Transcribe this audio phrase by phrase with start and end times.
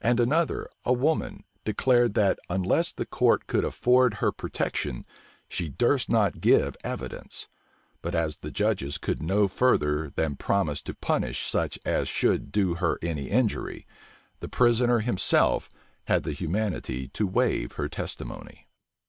[0.00, 5.06] And another, a woman, declared that, unless the court could afford her protection,
[5.48, 7.46] she durst not give evidence:
[8.02, 12.50] but as the judges could go no further than promise to punish such as should
[12.50, 13.86] do her any injury,
[14.40, 15.68] the prisoner himself
[16.06, 18.66] had the humanity to waive her testimony.